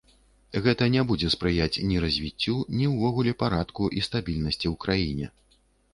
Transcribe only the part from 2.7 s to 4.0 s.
ні ўвогуле парадку